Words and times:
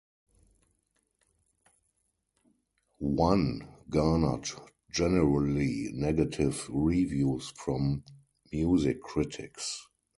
"One" 2.97 3.67
garnered 3.91 4.47
generally 4.91 5.91
negative 5.93 6.67
reviews 6.71 7.49
from 7.55 8.03
music 8.51 8.99
critics. 9.03 9.85